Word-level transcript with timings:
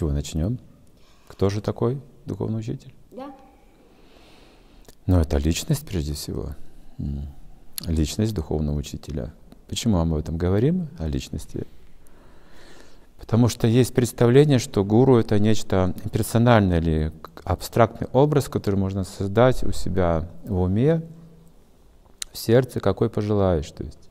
чего 0.00 0.12
начнем? 0.12 0.58
Кто 1.28 1.50
же 1.50 1.60
такой 1.60 2.00
духовный 2.24 2.60
учитель? 2.60 2.94
Да. 3.10 3.34
Ну, 5.04 5.20
это 5.20 5.36
личность 5.36 5.86
прежде 5.86 6.14
всего. 6.14 6.54
Личность 7.86 8.32
духовного 8.32 8.78
учителя. 8.78 9.34
Почему 9.68 10.02
мы 10.02 10.16
об 10.16 10.18
этом 10.18 10.38
говорим, 10.38 10.88
о 10.98 11.06
личности? 11.06 11.66
Потому 13.18 13.48
что 13.48 13.66
есть 13.66 13.92
представление, 13.92 14.58
что 14.58 14.84
гуру 14.84 15.18
это 15.18 15.38
нечто 15.38 15.94
персональное 16.10 16.80
или 16.80 17.12
абстрактный 17.44 18.08
образ, 18.14 18.48
который 18.48 18.76
можно 18.76 19.04
создать 19.04 19.62
у 19.64 19.72
себя 19.72 20.30
в 20.44 20.62
уме, 20.62 21.02
в 22.32 22.38
сердце, 22.38 22.80
какой 22.80 23.10
пожелаешь. 23.10 23.70
То 23.70 23.84
есть. 23.84 24.08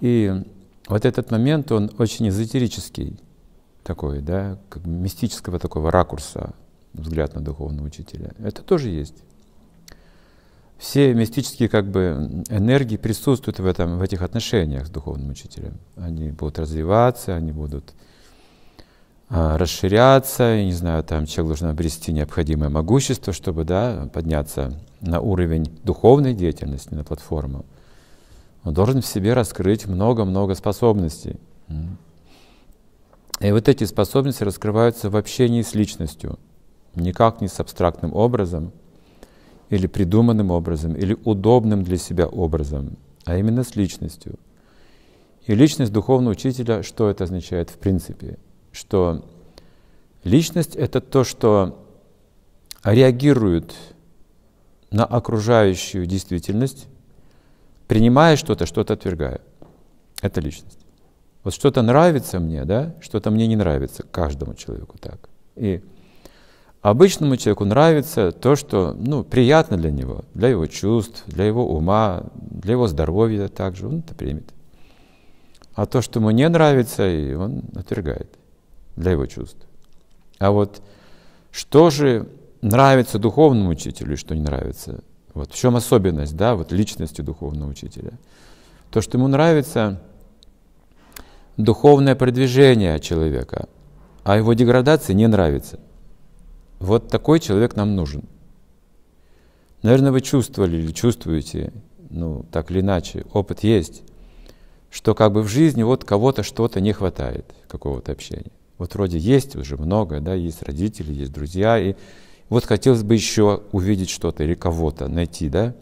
И 0.00 0.32
вот 0.86 1.04
этот 1.04 1.32
момент, 1.32 1.72
он 1.72 1.90
очень 1.98 2.28
эзотерический 2.28 3.18
такой, 3.82 4.20
да, 4.20 4.58
как 4.68 4.86
мистического 4.86 5.58
такого 5.58 5.90
ракурса 5.90 6.54
взгляд 6.92 7.34
на 7.34 7.40
духовного 7.40 7.86
учителя. 7.86 8.32
Это 8.38 8.62
тоже 8.62 8.88
есть. 8.88 9.22
Все 10.78 11.12
мистические 11.12 11.68
как 11.68 11.90
бы 11.90 12.42
энергии 12.48 12.96
присутствуют 12.96 13.58
в, 13.58 13.66
этом, 13.66 13.98
в 13.98 14.02
этих 14.02 14.22
отношениях 14.22 14.86
с 14.86 14.90
духовным 14.90 15.30
учителем. 15.30 15.78
Они 15.96 16.30
будут 16.30 16.58
развиваться, 16.58 17.36
они 17.36 17.52
будут 17.52 17.92
а, 19.28 19.58
расширяться, 19.58 20.42
я 20.42 20.64
не 20.64 20.72
знаю, 20.72 21.04
там 21.04 21.26
человек 21.26 21.48
должен 21.48 21.68
обрести 21.68 22.12
необходимое 22.12 22.70
могущество, 22.70 23.32
чтобы 23.32 23.64
да, 23.64 24.08
подняться 24.12 24.72
на 25.00 25.20
уровень 25.20 25.70
духовной 25.84 26.34
деятельности, 26.34 26.94
на 26.94 27.04
платформу. 27.04 27.66
Он 28.64 28.74
должен 28.74 29.02
в 29.02 29.06
себе 29.06 29.34
раскрыть 29.34 29.86
много-много 29.86 30.54
способностей. 30.54 31.36
И 33.40 33.50
вот 33.52 33.68
эти 33.68 33.84
способности 33.84 34.44
раскрываются 34.44 35.08
в 35.08 35.16
общении 35.16 35.62
с 35.62 35.74
личностью, 35.74 36.38
никак 36.94 37.40
не 37.40 37.48
с 37.48 37.58
абстрактным 37.58 38.14
образом, 38.14 38.72
или 39.70 39.86
придуманным 39.86 40.50
образом, 40.50 40.94
или 40.94 41.16
удобным 41.24 41.82
для 41.82 41.96
себя 41.96 42.26
образом, 42.26 42.98
а 43.24 43.38
именно 43.38 43.64
с 43.64 43.76
личностью. 43.76 44.38
И 45.46 45.54
личность 45.54 45.92
духовного 45.92 46.32
учителя, 46.32 46.82
что 46.82 47.08
это 47.08 47.24
означает 47.24 47.70
в 47.70 47.78
принципе? 47.78 48.38
Что 48.72 49.24
личность— 50.22 50.74
это 50.76 51.00
то, 51.00 51.24
что 51.24 51.86
реагирует 52.84 53.74
на 54.90 55.04
окружающую 55.04 56.04
действительность, 56.04 56.88
принимая 57.88 58.36
что-то, 58.36 58.66
что-то 58.66 58.94
отвергая. 58.94 59.40
Это 60.20 60.40
личность. 60.40 60.79
Вот 61.42 61.54
что-то 61.54 61.82
нравится 61.82 62.38
мне, 62.38 62.64
да, 62.64 62.94
что-то 63.00 63.30
мне 63.30 63.46
не 63.46 63.56
нравится, 63.56 64.02
каждому 64.02 64.54
человеку 64.54 64.98
так. 64.98 65.28
И 65.56 65.82
обычному 66.82 67.36
человеку 67.36 67.64
нравится 67.64 68.30
то, 68.32 68.56
что 68.56 68.94
ну, 68.98 69.24
приятно 69.24 69.76
для 69.76 69.90
него, 69.90 70.24
для 70.34 70.48
его 70.48 70.66
чувств, 70.66 71.24
для 71.26 71.46
его 71.46 71.66
ума, 71.66 72.24
для 72.34 72.72
его 72.72 72.88
здоровья 72.88 73.48
также, 73.48 73.86
он 73.86 74.00
это 74.00 74.14
примет. 74.14 74.52
А 75.74 75.86
то, 75.86 76.02
что 76.02 76.20
ему 76.20 76.30
не 76.30 76.48
нравится, 76.48 77.08
и 77.08 77.32
он 77.32 77.62
отвергает 77.74 78.28
для 78.96 79.12
его 79.12 79.24
чувств. 79.26 79.66
А 80.38 80.50
вот 80.50 80.82
что 81.52 81.90
же 81.90 82.28
нравится 82.60 83.18
духовному 83.18 83.70
учителю 83.70 84.16
что 84.16 84.34
не 84.34 84.42
нравится? 84.42 85.02
Вот 85.32 85.52
в 85.52 85.56
чем 85.56 85.76
особенность, 85.76 86.36
да, 86.36 86.54
вот 86.54 86.72
личности 86.72 87.22
духовного 87.22 87.70
учителя? 87.70 88.12
То, 88.90 89.00
что 89.00 89.16
ему 89.16 89.28
нравится 89.28 90.02
духовное 91.64 92.14
продвижение 92.14 92.98
человека, 93.00 93.68
а 94.24 94.36
его 94.36 94.52
деградация 94.54 95.14
не 95.14 95.26
нравится. 95.26 95.80
Вот 96.78 97.08
такой 97.08 97.40
человек 97.40 97.76
нам 97.76 97.94
нужен. 97.94 98.24
Наверное, 99.82 100.12
вы 100.12 100.20
чувствовали 100.20 100.76
или 100.76 100.92
чувствуете, 100.92 101.72
ну, 102.10 102.44
так 102.50 102.70
или 102.70 102.80
иначе, 102.80 103.24
опыт 103.32 103.62
есть, 103.62 104.02
что 104.90 105.14
как 105.14 105.32
бы 105.32 105.42
в 105.42 105.48
жизни 105.48 105.82
вот 105.82 106.04
кого-то 106.04 106.42
что-то 106.42 106.80
не 106.80 106.92
хватает, 106.92 107.46
какого-то 107.68 108.12
общения. 108.12 108.50
Вот 108.78 108.94
вроде 108.94 109.18
есть 109.18 109.56
уже 109.56 109.76
много, 109.76 110.20
да, 110.20 110.34
есть 110.34 110.62
родители, 110.62 111.12
есть 111.12 111.32
друзья, 111.32 111.78
и 111.78 111.94
вот 112.48 112.64
хотелось 112.64 113.02
бы 113.02 113.14
еще 113.14 113.62
увидеть 113.72 114.10
что-то 114.10 114.42
или 114.42 114.54
кого-то 114.54 115.06
найти, 115.08 115.48
да, 115.48 115.74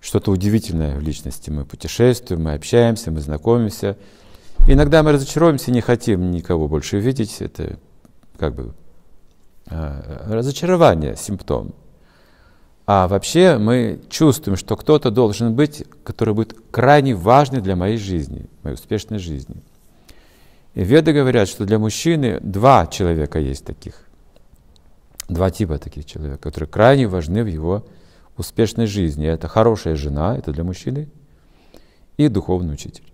что-то 0.00 0.30
удивительное 0.30 0.96
в 0.96 1.02
личности. 1.02 1.50
Мы 1.50 1.64
путешествуем, 1.64 2.44
мы 2.44 2.54
общаемся, 2.54 3.10
мы 3.10 3.20
знакомимся, 3.20 3.96
Иногда 4.68 5.04
мы 5.04 5.12
разочаровываемся, 5.12 5.70
не 5.70 5.80
хотим 5.80 6.32
никого 6.32 6.66
больше 6.66 6.98
видеть. 6.98 7.40
Это 7.40 7.78
как 8.36 8.56
бы 8.56 8.74
э, 9.70 10.24
разочарование, 10.28 11.14
симптом. 11.14 11.72
А 12.84 13.06
вообще 13.06 13.58
мы 13.58 14.00
чувствуем, 14.10 14.56
что 14.56 14.76
кто-то 14.76 15.12
должен 15.12 15.54
быть, 15.54 15.84
который 16.02 16.34
будет 16.34 16.56
крайне 16.72 17.14
важный 17.14 17.60
для 17.60 17.76
моей 17.76 17.96
жизни, 17.96 18.46
моей 18.64 18.74
успешной 18.74 19.20
жизни. 19.20 19.62
И 20.74 20.82
веды 20.82 21.12
говорят, 21.12 21.48
что 21.48 21.64
для 21.64 21.78
мужчины 21.78 22.40
два 22.40 22.88
человека 22.88 23.38
есть 23.38 23.64
таких. 23.64 24.02
Два 25.28 25.50
типа 25.50 25.78
таких 25.78 26.06
человек, 26.06 26.40
которые 26.40 26.68
крайне 26.68 27.06
важны 27.06 27.44
в 27.44 27.46
его 27.46 27.86
успешной 28.36 28.86
жизни. 28.86 29.28
Это 29.28 29.46
хорошая 29.46 29.94
жена, 29.94 30.36
это 30.36 30.50
для 30.52 30.64
мужчины, 30.64 31.08
и 32.16 32.26
духовный 32.28 32.74
учитель. 32.74 33.04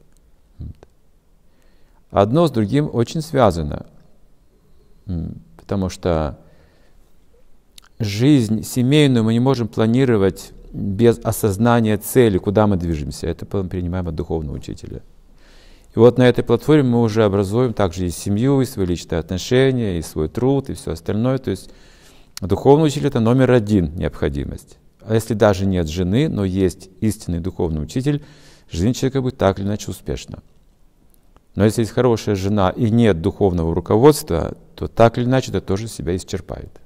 Одно 2.13 2.47
с 2.47 2.51
другим 2.51 2.91
очень 2.93 3.23
связано, 3.23 3.87
потому 5.57 5.89
что 5.89 6.39
жизнь 7.99 8.63
семейную 8.65 9.25
мы 9.25 9.33
не 9.33 9.41
можем 9.41 9.67
планировать 9.67 10.53
без 10.75 11.19
осознания 11.25 11.97
цели, 11.97 12.37
куда 12.37 12.67
мы 12.67 12.77
движемся. 12.77 13.27
Это 13.27 13.47
мы 13.51 13.67
принимаем 13.67 14.09
от 14.09 14.15
духовного 14.15 14.57
учителя. 14.57 15.01
И 15.97 15.99
вот 15.99 16.19
на 16.19 16.29
этой 16.29 16.45
платформе 16.45 16.83
мы 16.83 17.01
уже 17.01 17.25
образуем 17.25 17.73
также 17.73 18.07
и 18.07 18.11
семью, 18.11 18.61
и 18.61 18.67
свои 18.67 18.85
личные 18.85 19.19
отношения, 19.19 19.99
и 19.99 20.03
свой 20.03 20.29
труд, 20.29 20.69
и 20.69 20.75
все 20.75 20.93
остальное. 20.93 21.39
То 21.39 21.51
есть 21.51 21.71
духовный 22.43 22.89
учитель– 22.89 23.07
это 23.09 23.21
номер 23.21 23.53
один 23.53 23.95
необходимость. 23.97 24.77
А 25.01 25.15
если 25.15 25.33
даже 25.33 25.65
нет 25.65 25.89
жены, 25.89 26.29
но 26.29 26.45
есть 26.45 26.91
истинный 27.01 27.41
духовный 27.41 27.83
учитель, 27.83 28.23
жизнь 28.71 28.93
человека 28.93 29.23
будет 29.23 29.39
так 29.39 29.59
или 29.59 29.67
иначе 29.67 29.91
успешна. 29.91 30.43
Но 31.55 31.65
если 31.65 31.83
есть 31.83 31.93
хорошая 31.93 32.35
жена 32.35 32.71
и 32.71 32.91
нет 32.91 33.21
духовного 33.21 33.75
руководства, 33.75 34.57
то 34.75 34.89
так 34.89 35.19
или 35.19 35.25
иначе 35.25 35.51
это 35.51 35.61
тоже 35.61 35.89
себя 35.89 36.17
исчерпает. 36.17 36.81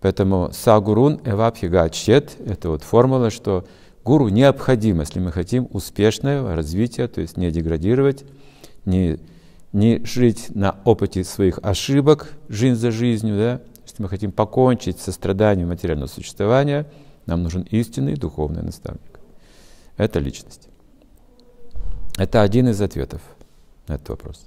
Поэтому 0.00 0.50
сагурун 0.52 1.20
эвапхига 1.24 1.90
чет– 1.90 2.36
это 2.46 2.70
вот 2.70 2.82
формула, 2.82 3.30
что 3.30 3.66
гуру 4.02 4.28
необходимо, 4.28 5.00
если 5.00 5.20
мы 5.20 5.30
хотим 5.30 5.68
успешного 5.72 6.56
развития, 6.56 7.06
то 7.06 7.20
есть 7.20 7.36
не 7.36 7.50
деградировать, 7.50 8.24
не, 8.86 9.18
не 9.72 10.02
жить 10.04 10.54
на 10.54 10.76
опыте 10.84 11.22
своих 11.22 11.58
ошибок, 11.62 12.32
жизнь 12.48 12.80
за 12.80 12.90
жизнью, 12.90 13.36
да? 13.36 13.60
если 13.84 14.02
мы 14.02 14.08
хотим 14.08 14.32
покончить 14.32 14.98
со 14.98 15.12
страданием 15.12 15.68
материального 15.68 16.08
существования, 16.08 16.86
нам 17.26 17.42
нужен 17.42 17.62
истинный 17.70 18.14
духовный 18.14 18.62
наставник. 18.62 19.20
Это 19.98 20.18
личность. 20.18 20.69
Это 22.20 22.42
один 22.42 22.68
из 22.68 22.78
ответов 22.82 23.22
на 23.88 23.94
этот 23.94 24.10
вопрос. 24.10 24.46